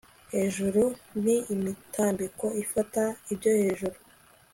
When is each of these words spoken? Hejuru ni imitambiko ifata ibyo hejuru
Hejuru 0.35 0.83
ni 1.23 1.35
imitambiko 1.53 2.45
ifata 2.63 3.03
ibyo 3.33 3.51
hejuru 3.61 3.97